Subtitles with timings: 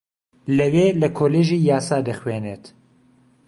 [0.57, 2.63] لەوێ لە کۆلێژی یاسا دەخوێنێت